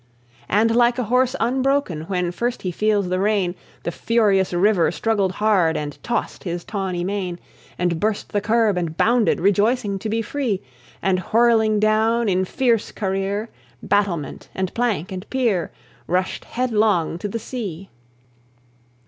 [0.49, 3.53] And, like a horse unbroken When first he feels the rein,
[3.83, 7.37] The furious river struggled hard, And tossed his tawny mane;
[7.77, 10.63] And burst the curb, and bounded, Rejoicing to be free,
[11.03, 13.51] And whirling down, in fierce career,
[13.83, 15.71] Battlement, and plank, and pier,
[16.07, 17.91] Rushed headlong to the sea.